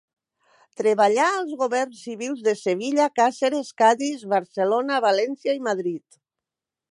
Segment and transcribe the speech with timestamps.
[0.79, 6.21] Treballà als governs civils de Sevilla, Càceres, Cadis, Barcelona, València i Madrid.